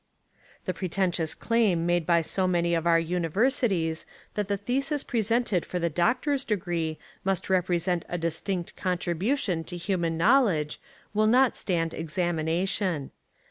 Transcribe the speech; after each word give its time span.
The 0.65 0.73
pretentious 0.73 1.35
claim 1.35 1.85
made 1.85 2.07
by 2.07 2.23
so 2.23 2.47
many 2.47 2.73
of 2.73 2.87
our 2.87 2.97
universities 2.99 4.03
that 4.33 4.47
the 4.47 4.57
thesis 4.57 5.03
presented 5.03 5.63
for 5.63 5.77
the 5.77 5.91
doctor's 5.91 6.43
degree 6.43 6.97
must 7.23 7.51
represent 7.51 8.03
a 8.09 8.17
distinct 8.17 8.75
contribution 8.75 9.63
to 9.65 9.77
human 9.77 10.17
knowledge 10.17 10.81
will 11.13 11.27
not 11.27 11.55
stand 11.55 11.93
examination. 11.93 13.11